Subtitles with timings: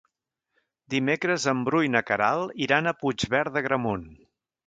[0.93, 4.09] Dimecres en Bru i na Queralt iran a Puigverd d'Agramunt.